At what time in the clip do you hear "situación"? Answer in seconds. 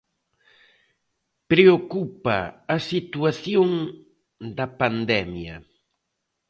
2.91-3.69